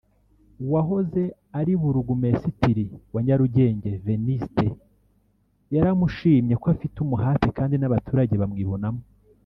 wahoze 0.71 1.23
ari 1.59 1.73
Burugumesitiri 1.81 2.85
wa 3.13 3.21
Nyarugenge 3.27 3.91
Venuste 4.05 4.65
yaramushimye 5.73 6.53
ko 6.61 6.65
“afite 6.73 6.95
umuhate 7.01 7.47
kandi 7.57 7.75
n’abaturage 7.77 8.35
bamwibonamo 8.41 9.03